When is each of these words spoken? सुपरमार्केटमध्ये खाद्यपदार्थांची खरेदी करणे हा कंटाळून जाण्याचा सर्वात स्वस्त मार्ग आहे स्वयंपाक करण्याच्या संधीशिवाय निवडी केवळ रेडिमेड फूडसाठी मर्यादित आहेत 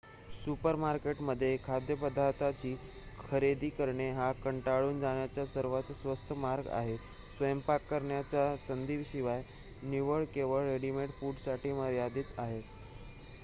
सुपरमार्केटमध्ये 0.35 1.57
खाद्यपदार्थांची 1.63 2.73
खरेदी 3.19 3.69
करणे 3.71 4.09
हा 4.11 4.31
कंटाळून 4.35 4.99
जाण्याचा 4.99 5.45
सर्वात 5.47 5.91
स्वस्त 5.93 6.33
मार्ग 6.37 6.67
आहे 6.71 6.97
स्वयंपाक 7.37 7.85
करण्याच्या 7.89 8.55
संधीशिवाय 8.67 9.43
निवडी 9.83 10.25
केवळ 10.33 10.63
रेडिमेड 10.65 11.11
फूडसाठी 11.19 11.71
मर्यादित 11.73 12.39
आहेत 12.39 12.63